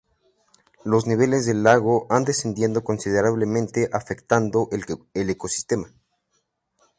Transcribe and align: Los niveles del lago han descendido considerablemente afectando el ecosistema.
Los 0.83 1.05
niveles 1.05 1.45
del 1.45 1.61
lago 1.61 2.07
han 2.09 2.23
descendido 2.23 2.83
considerablemente 2.83 3.87
afectando 3.93 4.67
el 4.71 5.29
ecosistema. 5.29 5.93